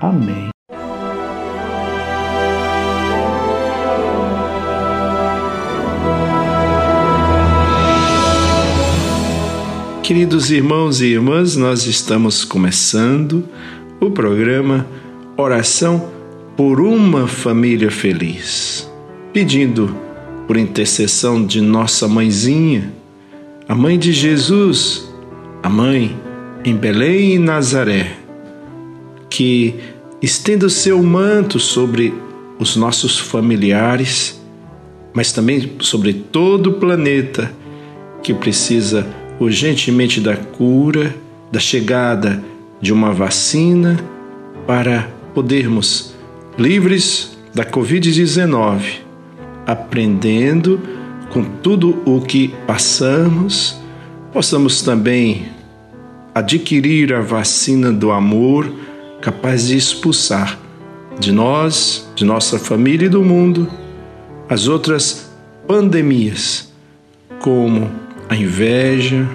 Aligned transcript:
Amém. 0.00 0.48
Queridos 10.02 10.50
irmãos 10.50 11.02
e 11.02 11.06
irmãs, 11.06 11.54
nós 11.54 11.86
estamos 11.86 12.44
começando 12.44 13.44
o 14.00 14.10
programa 14.10 14.86
Oração 15.36 16.10
por 16.56 16.80
uma 16.80 17.26
Família 17.26 17.90
Feliz, 17.90 18.90
pedindo 19.34 19.94
por 20.46 20.56
intercessão 20.56 21.44
de 21.44 21.60
nossa 21.60 22.08
mãezinha, 22.08 22.90
a 23.68 23.74
mãe 23.74 23.98
de 23.98 24.14
Jesus, 24.14 25.12
a 25.62 25.68
mãe 25.68 26.16
em 26.64 26.74
Belém 26.74 27.34
e 27.34 27.38
Nazaré 27.38 28.17
que 29.38 29.72
estenda 30.20 30.66
o 30.66 30.70
seu 30.70 31.00
manto 31.00 31.60
sobre 31.60 32.12
os 32.58 32.74
nossos 32.74 33.20
familiares, 33.20 34.42
mas 35.14 35.30
também 35.30 35.74
sobre 35.78 36.12
todo 36.12 36.70
o 36.70 36.72
planeta 36.72 37.52
que 38.20 38.34
precisa 38.34 39.06
urgentemente 39.38 40.20
da 40.20 40.36
cura, 40.36 41.14
da 41.52 41.60
chegada 41.60 42.42
de 42.80 42.92
uma 42.92 43.12
vacina 43.12 43.96
para 44.66 45.08
podermos, 45.32 46.16
livres 46.58 47.38
da 47.54 47.64
Covid-19, 47.64 48.80
aprendendo 49.64 50.80
com 51.30 51.44
tudo 51.44 52.02
o 52.04 52.20
que 52.22 52.48
passamos, 52.66 53.80
possamos 54.32 54.82
também 54.82 55.46
adquirir 56.34 57.14
a 57.14 57.20
vacina 57.20 57.92
do 57.92 58.10
amor 58.10 58.87
capaz 59.20 59.68
de 59.68 59.76
expulsar 59.76 60.58
de 61.18 61.32
nós, 61.32 62.08
de 62.14 62.24
nossa 62.24 62.58
família 62.58 63.06
e 63.06 63.08
do 63.08 63.22
mundo 63.22 63.68
as 64.48 64.66
outras 64.66 65.30
pandemias, 65.66 66.72
como 67.40 67.90
a 68.28 68.34
inveja, 68.34 69.28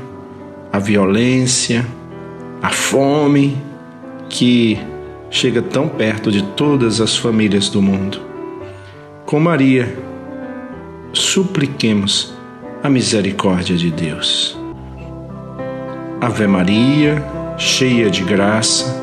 a 0.71 0.79
violência, 0.79 1.85
a 2.61 2.69
fome, 2.69 3.55
que 4.29 4.79
chega 5.29 5.61
tão 5.61 5.87
perto 5.87 6.31
de 6.31 6.41
todas 6.41 6.99
as 6.99 7.15
famílias 7.15 7.69
do 7.69 7.81
mundo. 7.81 8.19
Com 9.25 9.39
Maria, 9.39 9.95
supliquemos 11.11 12.33
a 12.81 12.89
misericórdia 12.89 13.75
de 13.77 13.91
Deus. 13.91 14.57
Ave 16.19 16.47
Maria, 16.47 17.23
cheia 17.57 18.09
de 18.09 18.23
graça, 18.23 19.02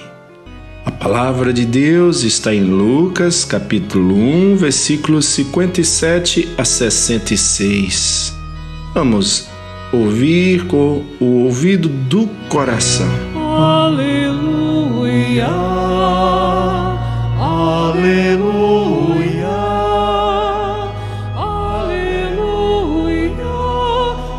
A 0.91 0.93
palavra 1.03 1.53
de 1.53 1.65
Deus 1.65 2.23
está 2.23 2.53
em 2.53 2.65
Lucas, 2.65 3.45
capítulo 3.45 4.13
1, 4.13 4.57
versículos 4.57 5.25
57 5.25 6.49
a 6.57 6.65
66. 6.65 8.35
Vamos 8.93 9.47
ouvir 9.93 10.67
com 10.67 11.05
o 11.19 11.45
ouvido 11.45 11.87
do 11.87 12.27
coração. 12.49 13.07
Aleluia. 13.35 15.47
Aleluia. 17.39 19.47
Aleluia. 21.37 23.47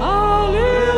Aleluia. 0.01 0.93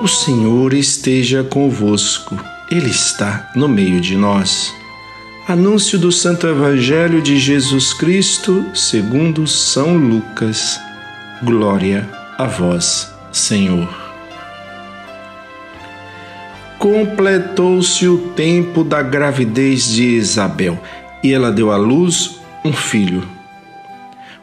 O 0.00 0.08
Senhor 0.08 0.72
esteja 0.72 1.44
convosco. 1.44 2.51
Ele 2.72 2.88
está 2.88 3.50
no 3.54 3.68
meio 3.68 4.00
de 4.00 4.16
nós. 4.16 4.74
Anúncio 5.46 5.98
do 5.98 6.10
Santo 6.10 6.46
Evangelho 6.46 7.20
de 7.20 7.36
Jesus 7.36 7.92
Cristo, 7.92 8.64
segundo 8.74 9.46
São 9.46 9.94
Lucas. 9.94 10.80
Glória 11.42 12.08
a 12.38 12.46
vós, 12.46 13.12
Senhor. 13.30 13.94
Completou-se 16.78 18.08
o 18.08 18.16
tempo 18.28 18.82
da 18.82 19.02
gravidez 19.02 19.90
de 19.90 20.04
Isabel 20.04 20.82
e 21.22 21.30
ela 21.30 21.52
deu 21.52 21.70
à 21.70 21.76
luz 21.76 22.40
um 22.64 22.72
filho. 22.72 23.41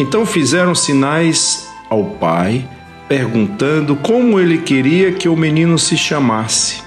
Então 0.00 0.24
fizeram 0.24 0.74
sinais 0.74 1.68
ao 1.90 2.02
pai, 2.02 2.66
perguntando 3.06 3.94
como 3.94 4.40
ele 4.40 4.56
queria 4.56 5.12
que 5.12 5.28
o 5.28 5.36
menino 5.36 5.78
se 5.78 5.94
chamasse. 5.94 6.82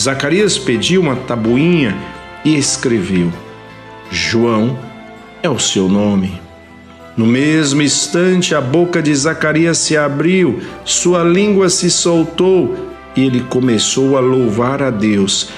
Zacarias 0.00 0.56
pediu 0.56 1.02
uma 1.02 1.14
tabuinha 1.14 1.94
e 2.42 2.56
escreveu: 2.56 3.30
João 4.10 4.78
é 5.42 5.50
o 5.50 5.58
seu 5.58 5.90
nome. 5.90 6.40
No 7.18 7.26
mesmo 7.26 7.82
instante, 7.82 8.54
a 8.54 8.62
boca 8.62 9.02
de 9.02 9.14
Zacarias 9.14 9.76
se 9.76 9.94
abriu, 9.94 10.62
sua 10.86 11.22
língua 11.22 11.68
se 11.68 11.90
soltou 11.90 12.94
e 13.14 13.26
ele 13.26 13.40
começou 13.40 14.16
a 14.16 14.20
louvar 14.20 14.82
a 14.82 14.88
Deus. 14.88 15.50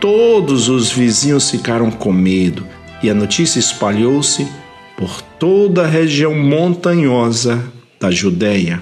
Todos 0.00 0.70
os 0.70 0.90
vizinhos 0.90 1.50
ficaram 1.50 1.90
com 1.90 2.10
medo 2.10 2.66
e 3.02 3.10
a 3.10 3.14
notícia 3.14 3.58
espalhou-se 3.58 4.61
por 5.02 5.20
toda 5.20 5.82
a 5.82 5.88
região 5.88 6.32
montanhosa 6.32 7.68
da 7.98 8.08
Judéia. 8.08 8.80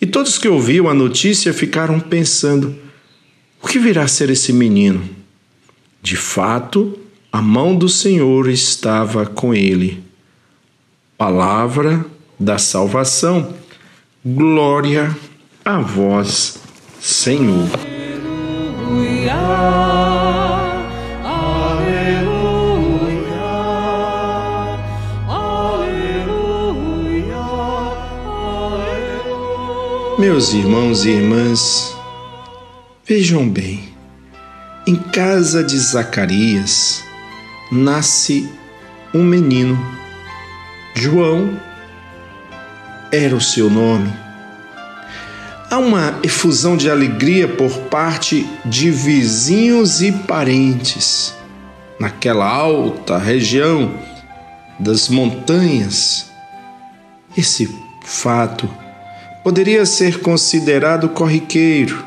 E 0.00 0.06
todos 0.06 0.36
que 0.36 0.48
ouviam 0.48 0.88
a 0.88 0.94
notícia 0.94 1.54
ficaram 1.54 2.00
pensando: 2.00 2.74
o 3.62 3.68
que 3.68 3.78
virá 3.78 4.02
a 4.02 4.08
ser 4.08 4.28
esse 4.28 4.52
menino? 4.52 5.08
De 6.02 6.16
fato, 6.16 6.98
a 7.30 7.40
mão 7.40 7.76
do 7.76 7.88
Senhor 7.88 8.48
estava 8.48 9.24
com 9.24 9.54
ele. 9.54 10.02
Palavra 11.16 12.04
da 12.36 12.58
salvação. 12.58 13.54
Glória 14.26 15.16
a 15.64 15.78
vós, 15.78 16.58
Senhor. 17.00 17.68
Aleluia. 18.92 20.09
Meus 30.20 30.52
irmãos 30.52 31.06
e 31.06 31.08
irmãs, 31.12 31.96
vejam 33.06 33.48
bem, 33.48 33.88
em 34.86 34.94
casa 34.94 35.64
de 35.64 35.78
Zacarias 35.78 37.02
nasce 37.72 38.46
um 39.14 39.24
menino, 39.24 39.82
João, 40.94 41.58
era 43.10 43.34
o 43.34 43.40
seu 43.40 43.70
nome. 43.70 44.12
Há 45.70 45.78
uma 45.78 46.18
efusão 46.22 46.76
de 46.76 46.90
alegria 46.90 47.48
por 47.48 47.72
parte 47.88 48.46
de 48.66 48.90
vizinhos 48.90 50.02
e 50.02 50.12
parentes 50.12 51.34
naquela 51.98 52.46
alta 52.46 53.16
região 53.16 53.94
das 54.78 55.08
montanhas. 55.08 56.30
Esse 57.34 57.74
fato 58.04 58.68
poderia 59.42 59.86
ser 59.86 60.20
considerado 60.20 61.08
corriqueiro, 61.08 62.04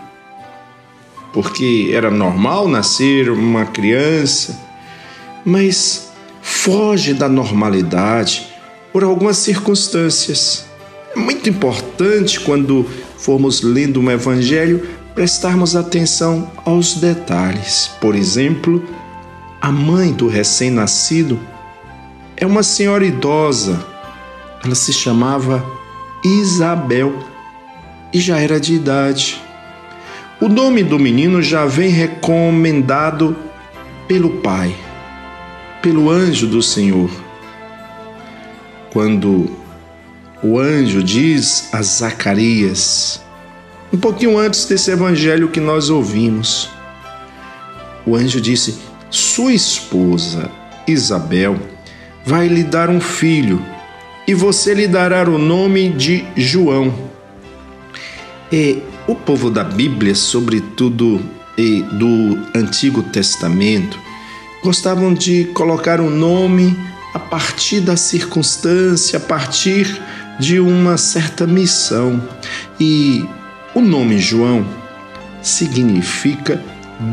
porque 1.31 1.91
era 1.94 2.12
normal 2.12 2.68
nascer 2.68 3.30
uma 3.30 3.65
criança, 3.65 4.59
mas 5.44 6.12
foge 6.41 7.13
da 7.13 7.27
normalidade 7.27 8.47
por 8.91 9.03
algumas 9.03 9.38
circunstâncias. 9.38 10.65
É 11.15 11.19
muito 11.19 11.50
importante 11.50 12.39
quando 12.39 12.85
formos 13.18 13.62
lendo 13.62 14.00
um 14.00 14.12
evangelho 14.12 14.88
prestarmos 15.15 15.75
atenção 15.75 16.51
aos 16.65 16.95
detalhes. 16.95 17.89
Por 18.01 18.15
exemplo, 18.15 18.83
a 19.62 19.71
mãe 19.71 20.12
do 20.12 20.27
recém-nascido 20.27 21.39
é 22.35 22.45
uma 22.45 22.63
senhora 22.63 23.06
idosa. 23.06 23.85
Ela 24.63 24.75
se 24.75 24.91
chamava 24.91 25.63
Isabel 26.24 27.14
e 28.14 28.20
já 28.20 28.40
era 28.40 28.60
de 28.60 28.74
idade. 28.74 29.42
O 30.40 30.48
nome 30.48 30.84
do 30.84 30.98
menino 30.98 31.42
já 31.42 31.66
vem 31.66 31.90
recomendado 31.90 33.36
pelo 34.08 34.30
pai, 34.42 34.74
pelo 35.81 36.10
anjo 36.10 36.48
do 36.48 36.62
Senhor. 36.62 37.10
Quando 38.92 39.50
o 40.42 40.58
anjo 40.60 41.04
diz 41.04 41.70
a 41.74 41.81
Zacarias, 41.81 43.22
um 43.92 43.98
pouquinho 43.98 44.38
antes 44.38 44.66
desse 44.66 44.92
evangelho 44.92 45.50
que 45.50 45.60
nós 45.60 45.90
ouvimos, 45.90 46.69
o 48.06 48.16
anjo 48.16 48.40
disse: 48.40 48.80
Sua 49.10 49.54
esposa, 49.54 50.50
Isabel, 50.88 51.58
vai 52.26 52.48
lhe 52.48 52.64
dar 52.64 52.90
um 52.90 53.02
filho 53.02 53.73
e 54.28 54.34
você 54.34 54.74
lhe 54.74 54.88
dará 54.88 55.30
o 55.30 55.38
nome 55.38 55.90
de 55.90 56.25
João. 56.36 56.94
E 58.52 58.81
o 59.08 59.16
povo 59.16 59.50
da 59.50 59.64
Bíblia, 59.64 60.16
sobretudo 60.16 61.22
do 61.92 62.40
Antigo 62.56 63.04
Testamento, 63.04 64.00
gostavam 64.64 65.14
de 65.14 65.46
colocar 65.54 66.00
um 66.00 66.10
nome 66.10 66.78
a 67.14 67.20
partir 67.20 67.81
da 67.81 67.96
circunstância, 67.96 69.18
a 69.18 69.22
partir 69.22 70.02
de 70.40 70.60
uma 70.60 70.98
certa 70.98 71.46
missão. 71.46 72.22
E 72.80 73.26
o 73.76 73.81
nome 73.81 74.19
João 74.19 74.66
significa 75.42 76.64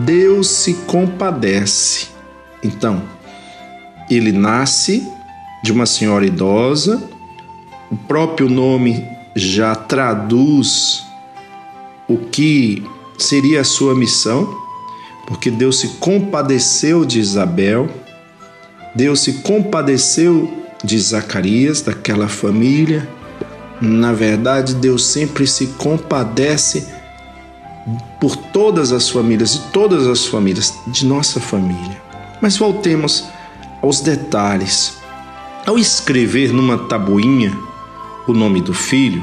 Deus 0.04 0.48
se 0.48 0.74
compadece. 0.86 2.08
Então, 2.62 3.02
ele 4.08 4.32
nasce 4.32 5.06
de 5.62 5.72
uma 5.72 5.86
senhora 5.86 6.24
idosa, 6.24 7.02
o 7.90 7.96
próprio 7.96 8.48
nome 8.48 9.04
já 9.34 9.74
traduz 9.74 11.04
o 12.08 12.16
que 12.16 12.82
seria 13.18 13.60
a 13.60 13.64
sua 13.64 13.94
missão, 13.94 14.56
porque 15.26 15.50
Deus 15.50 15.78
se 15.80 15.88
compadeceu 15.98 17.04
de 17.04 17.20
Isabel, 17.20 17.88
Deus 18.94 19.20
se 19.20 19.34
compadeceu 19.34 20.52
de 20.82 20.98
Zacarias, 20.98 21.82
daquela 21.82 22.28
família. 22.28 23.08
Na 23.80 24.12
verdade, 24.12 24.74
Deus 24.74 25.04
sempre 25.04 25.46
se 25.46 25.68
compadece 25.68 26.86
por 28.20 28.36
todas 28.36 28.92
as 28.92 29.08
famílias, 29.08 29.52
de 29.52 29.60
todas 29.70 30.06
as 30.06 30.26
famílias, 30.26 30.74
de 30.86 31.06
nossa 31.06 31.40
família. 31.40 32.00
Mas 32.40 32.56
voltemos 32.56 33.24
aos 33.82 34.00
detalhes. 34.00 34.99
Ao 35.66 35.78
escrever 35.78 36.52
numa 36.52 36.78
tabuinha 36.78 37.56
o 38.26 38.32
nome 38.32 38.60
do 38.60 38.74
filho, 38.74 39.22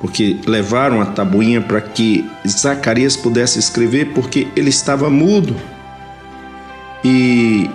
porque 0.00 0.38
levaram 0.46 1.00
a 1.00 1.06
tabuinha 1.06 1.60
para 1.60 1.80
que 1.80 2.28
Zacarias 2.46 3.16
pudesse 3.16 3.58
escrever, 3.58 4.12
porque 4.12 4.48
ele 4.54 4.70
estava 4.70 5.08
mudo. 5.10 5.56
E 7.04 7.68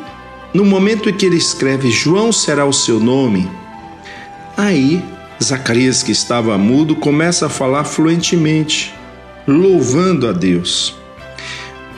no 0.54 0.66
momento 0.66 1.10
em 1.10 1.14
que 1.14 1.26
ele 1.26 1.38
escreve 1.38 1.92
João 1.92 2.32
será 2.32 2.66
o 2.66 2.74
seu 2.74 3.00
nome, 3.00 3.50
aí 4.58 5.04
Zacarias, 5.44 6.02
que 6.02 6.12
estava 6.12 6.58
mudo, 6.58 6.96
começa 6.96 7.48
a 7.48 7.50
falar 7.50 7.84
fluentemente, 7.84 8.94
louvando 9.48 10.28
a 10.28 10.32
Deus. 10.32 10.96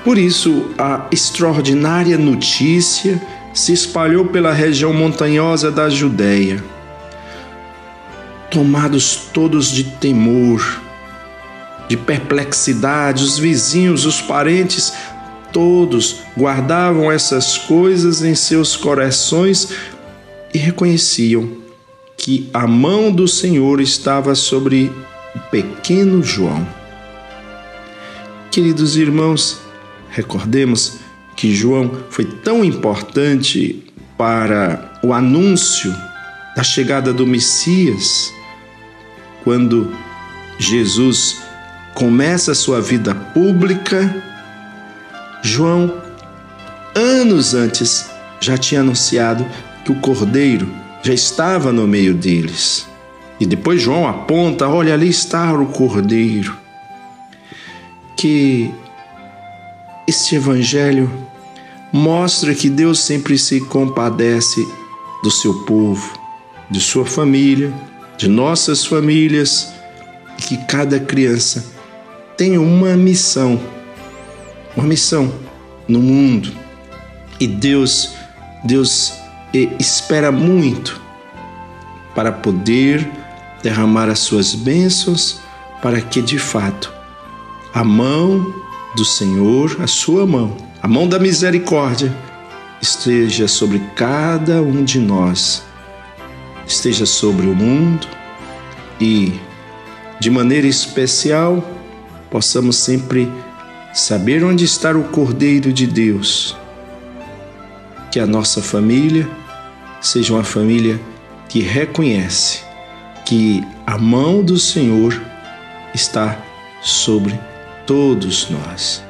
Por 0.04 0.18
isso, 0.18 0.72
a 0.78 1.08
extraordinária 1.12 2.18
notícia 2.18 3.22
se 3.56 3.74
espalhou 3.74 4.28
pela 4.28 4.54
região 4.54 4.94
montanhosa 4.94 5.72
da 5.72 5.90
Judéia. 5.90 6.64
Tomados 8.52 9.16
todos 9.34 9.72
de 9.72 9.86
temor, 9.86 10.82
de 11.90 11.98
perplexidade, 11.98 13.24
os 13.24 13.40
vizinhos, 13.40 14.06
os 14.06 14.22
parentes 14.22 14.94
Todos 15.56 16.18
guardavam 16.38 17.10
essas 17.10 17.58
coisas 17.58 18.22
em 18.22 18.36
seus 18.36 18.76
corações 18.76 19.70
e 20.54 20.58
reconheciam 20.58 21.50
que 22.18 22.50
a 22.54 22.68
mão 22.68 23.10
do 23.10 23.26
Senhor 23.26 23.80
estava 23.80 24.36
sobre 24.36 24.92
o 25.34 25.40
pequeno 25.50 26.22
João. 26.22 26.68
Queridos 28.52 28.98
irmãos, 28.98 29.60
recordemos 30.10 30.98
que 31.36 31.54
João 31.54 31.92
foi 32.10 32.26
tão 32.26 32.64
importante 32.64 33.84
para 34.18 35.00
o 35.04 35.14
anúncio 35.14 35.94
da 36.56 36.64
chegada 36.64 37.12
do 37.12 37.28
Messias, 37.28 38.34
quando 39.44 39.94
Jesus 40.58 41.42
começa 41.94 42.54
a 42.54 42.56
sua 42.56 42.82
vida 42.82 43.14
pública 43.14 44.24
João, 45.46 45.94
anos 46.96 47.54
antes, 47.54 48.10
já 48.42 48.58
tinha 48.58 48.82
anunciado 48.82 49.46
que 49.86 49.92
o 49.92 50.00
cordeiro 50.00 50.68
já 51.04 51.14
estava 51.14 51.72
no 51.72 51.88
meio 51.88 52.16
deles. 52.16 52.88
E 53.40 53.46
depois 53.46 53.80
João 53.80 54.08
aponta: 54.08 54.68
olha, 54.68 54.96
ali 54.96 55.08
está 55.08 55.54
o 55.54 55.68
cordeiro. 55.68 56.58
Que 58.18 58.74
este 60.08 60.36
evangelho 60.36 61.12
mostra 61.96 62.54
que 62.54 62.70
Deus 62.70 63.00
sempre 63.00 63.38
se 63.38 63.62
compadece 63.62 64.68
do 65.24 65.32
seu 65.32 65.54
povo, 65.66 66.14
de 66.70 66.82
sua 66.82 67.06
família, 67.06 67.74
de 68.18 68.28
nossas 68.28 68.86
famílias, 68.86 69.74
que 70.38 70.58
cada 70.66 71.00
criança 71.00 71.66
tem 72.38 72.58
uma 72.58 72.98
missão 72.98 73.60
uma 74.76 74.86
missão 74.86 75.34
no 75.88 76.00
mundo. 76.00 76.52
E 77.40 77.48
Deus, 77.48 78.12
Deus 78.66 79.14
espera 79.80 80.32
muito 80.32 81.02
para 82.14 82.32
poder 82.32 83.10
derramar 83.64 84.10
as 84.10 84.20
suas 84.20 84.54
bênçãos 84.54 85.40
para 85.82 86.02
que 86.02 86.22
de 86.22 86.38
fato 86.38 86.94
a 87.74 87.84
mão 87.84 88.54
do 88.96 89.06
Senhor, 89.06 89.78
a 89.82 89.88
sua 89.88 90.26
mão, 90.26 90.56
a 90.86 90.88
mão 90.88 91.08
da 91.08 91.18
misericórdia 91.18 92.16
esteja 92.80 93.48
sobre 93.48 93.80
cada 93.96 94.62
um 94.62 94.84
de 94.84 95.00
nós, 95.00 95.64
esteja 96.68 97.08
sobre 97.08 97.48
o 97.48 97.56
mundo 97.56 98.08
e 99.02 99.34
de 100.20 100.30
maneira 100.30 100.68
especial 100.68 101.68
possamos 102.30 102.76
sempre 102.76 103.28
saber 103.96 104.44
onde 104.44 104.64
está 104.64 104.92
o 104.92 105.06
Cordeiro 105.06 105.74
de 105.74 105.88
Deus. 105.88 106.56
Que 108.12 108.20
a 108.20 108.28
nossa 108.28 108.62
família 108.62 109.28
seja 110.00 110.34
uma 110.34 110.44
família 110.44 111.02
que 111.50 111.62
reconhece 111.62 112.60
que 113.26 113.66
a 113.88 113.98
mão 113.98 114.44
do 114.44 114.60
Senhor 114.60 115.20
está 115.96 116.38
sobre 116.80 117.34
todos 117.88 118.52
nós. 118.52 119.04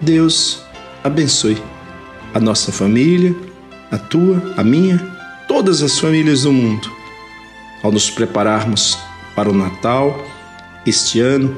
Deus 0.00 0.66
abençoe 1.02 1.56
a 2.34 2.40
nossa 2.40 2.70
família, 2.70 3.34
a 3.90 3.98
tua, 3.98 4.54
a 4.56 4.62
minha, 4.62 4.98
todas 5.46 5.82
as 5.82 5.98
famílias 5.98 6.42
do 6.42 6.52
mundo. 6.52 6.90
Ao 7.82 7.90
nos 7.90 8.10
prepararmos 8.10 8.98
para 9.34 9.48
o 9.48 9.54
Natal 9.54 10.24
este 10.84 11.20
ano, 11.20 11.56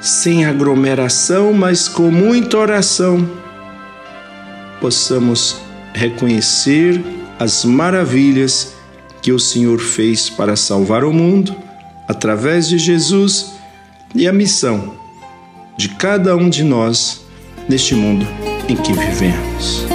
sem 0.00 0.44
aglomeração, 0.44 1.52
mas 1.52 1.88
com 1.88 2.10
muita 2.10 2.56
oração, 2.56 3.28
possamos 4.80 5.56
reconhecer 5.92 7.02
as 7.38 7.64
maravilhas 7.64 8.74
que 9.20 9.32
o 9.32 9.38
Senhor 9.38 9.78
fez 9.78 10.30
para 10.30 10.54
salvar 10.54 11.04
o 11.04 11.12
mundo 11.12 11.54
através 12.06 12.68
de 12.68 12.78
Jesus 12.78 13.52
e 14.14 14.26
a 14.26 14.32
missão 14.32 14.94
de 15.76 15.88
cada 15.90 16.36
um 16.36 16.48
de 16.48 16.62
nós 16.62 17.20
neste 17.68 17.94
mundo 17.94 18.26
em 18.68 18.76
que 18.76 18.92
vivemos. 18.92 19.86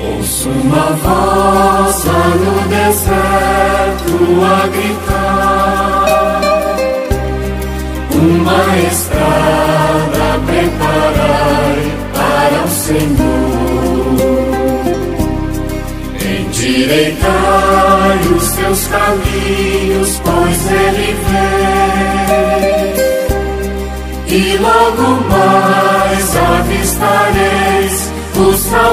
Ouço 0.00 0.48
uma 0.48 0.90
voz 1.02 2.04
lá 2.04 2.28
no 2.36 2.68
deserto 2.68 4.16
a 4.44 4.66
gritar, 4.68 6.40
uma 8.12 8.62
estrada 8.88 10.26
preparai 10.46 11.78
para 12.14 12.58
o 12.64 12.68
Senhor. 12.68 14.16
Endireitai 16.40 18.18
os 18.36 18.46
teus 18.52 18.86
caminhos, 18.86 20.20
pois 20.24 20.60
Ele 20.70 21.10
vem. 21.28 21.76
E 24.28 24.58
logo 24.58 25.06
mais 25.30 25.85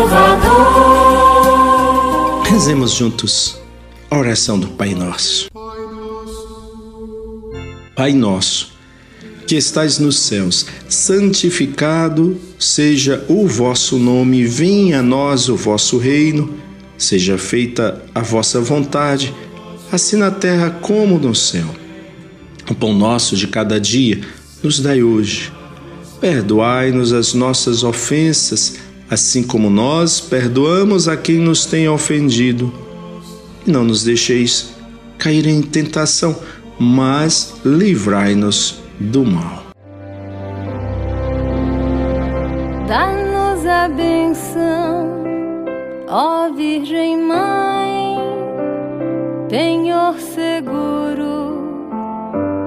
Salvador. 0.04 1.24
Rezemos 2.46 2.92
juntos 2.92 3.58
a 4.12 4.18
oração 4.18 4.60
do 4.60 4.68
Pai 4.68 4.94
Nosso. 4.94 5.48
Pai 7.96 8.12
Nosso, 8.12 8.74
que 9.48 9.56
estais 9.56 10.00
nos 10.00 10.20
céus, 10.20 10.66
santificado 10.90 12.36
seja 12.60 13.24
o 13.30 13.48
vosso 13.48 13.98
nome, 13.98 14.44
venha 14.44 15.00
a 15.00 15.04
nós 15.04 15.48
o 15.48 15.56
vosso 15.56 15.98
reino, 15.98 16.54
seja 16.98 17.38
feita 17.38 18.04
a 18.14 18.20
vossa 18.20 18.60
vontade, 18.60 19.34
assim 19.90 20.18
na 20.18 20.32
terra 20.32 20.70
como 20.70 21.18
no 21.18 21.34
céu. 21.34 21.68
O 22.70 22.76
pão 22.76 22.94
nosso 22.94 23.38
de 23.38 23.48
cada 23.48 23.80
dia 23.80 24.20
nos 24.62 24.82
dai 24.82 25.02
hoje. 25.02 25.50
Perdoai-nos 26.20 27.14
as 27.14 27.34
nossas 27.34 27.84
ofensas, 27.84 28.83
assim 29.10 29.44
como 29.44 29.70
nós 29.70 30.20
perdoamos 30.20 31.08
a 31.08 31.16
quem 31.18 31.38
nos 31.38 31.66
tem 31.66 31.88
ofendido. 31.88 32.74
E 33.66 33.72
não 33.72 33.84
nos 33.84 34.04
deixeis 34.04 34.74
cair 35.18 35.48
em 35.48 35.62
tentação, 35.62 36.36
mas 36.80 37.56
livrai-nos 37.64 38.80
do 39.00 39.26
mal. 39.26 39.64
Dá-nos 42.88 43.66
a 43.66 43.88
benção, 43.88 45.24
ó 46.08 46.52
Virgem 46.52 47.18
Mãe, 47.18 48.18
penhor 49.50 50.16
seguro 50.20 51.44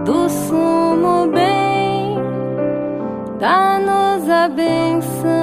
do 0.05 0.28
sumo 0.31 1.31
bem. 1.33 2.16
Dá-nos 3.38 4.28
a 4.31 4.49
benção, 4.49 5.36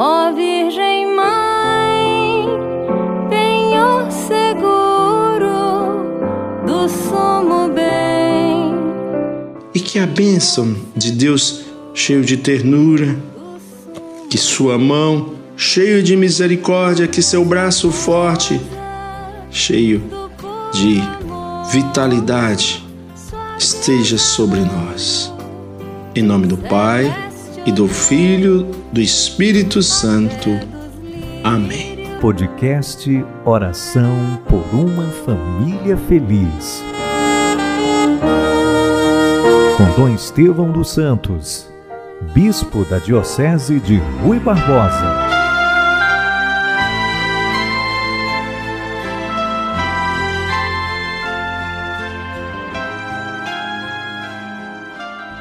ó 0.00 0.32
Virgem 0.32 1.12
Mãe, 1.16 2.46
penhor 3.28 4.08
seguro 4.12 5.50
do 6.64 6.88
sumo 6.88 7.68
bem. 7.74 8.76
E 9.74 9.80
que 9.80 9.98
a 9.98 10.06
bênção 10.06 10.76
de 10.94 11.10
Deus, 11.10 11.62
cheio 11.92 12.24
de 12.24 12.36
ternura, 12.36 13.18
que 14.30 14.38
sua 14.38 14.78
mão, 14.78 15.34
cheio 15.56 16.00
de 16.00 16.16
misericórdia, 16.16 17.08
que 17.08 17.20
seu 17.20 17.44
braço 17.44 17.90
forte, 17.90 18.60
cheio 19.50 20.00
de 20.72 21.02
vitalidade, 21.72 22.86
esteja 23.58 24.16
sobre 24.16 24.60
nós. 24.60 25.32
Em 26.14 26.22
nome 26.22 26.46
do 26.46 26.56
Pai 26.56 27.27
e 27.68 27.72
do 27.72 27.86
Filho, 27.86 28.66
do 28.90 28.98
Espírito 28.98 29.82
Santo. 29.82 30.48
Amém. 31.44 31.98
Podcast 32.18 33.22
Oração 33.44 34.40
por 34.48 34.64
uma 34.72 35.04
Família 35.04 35.94
Feliz. 36.08 36.82
Com 39.76 40.00
Dom 40.00 40.14
Estevão 40.14 40.72
dos 40.72 40.88
Santos, 40.88 41.68
Bispo 42.32 42.86
da 42.86 42.96
Diocese 42.96 43.78
de 43.80 43.98
Rui 44.22 44.38
Barbosa. 44.38 45.27